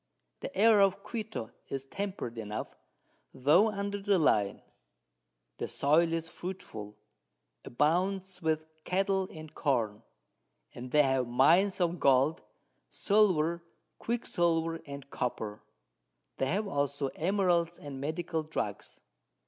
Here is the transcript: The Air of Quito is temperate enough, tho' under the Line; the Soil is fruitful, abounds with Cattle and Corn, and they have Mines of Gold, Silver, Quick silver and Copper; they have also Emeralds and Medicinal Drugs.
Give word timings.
The 0.39 0.57
Air 0.57 0.81
of 0.81 1.03
Quito 1.03 1.51
is 1.67 1.85
temperate 1.85 2.39
enough, 2.39 2.75
tho' 3.35 3.69
under 3.69 4.01
the 4.01 4.17
Line; 4.17 4.63
the 5.59 5.67
Soil 5.67 6.11
is 6.11 6.27
fruitful, 6.27 6.97
abounds 7.65 8.41
with 8.41 8.65
Cattle 8.83 9.27
and 9.31 9.53
Corn, 9.53 10.01
and 10.73 10.89
they 10.89 11.03
have 11.03 11.27
Mines 11.27 11.79
of 11.79 11.99
Gold, 11.99 12.41
Silver, 12.89 13.61
Quick 13.99 14.25
silver 14.25 14.79
and 14.87 15.07
Copper; 15.11 15.61
they 16.37 16.47
have 16.47 16.67
also 16.67 17.09
Emeralds 17.09 17.77
and 17.77 18.01
Medicinal 18.01 18.41
Drugs. 18.41 18.99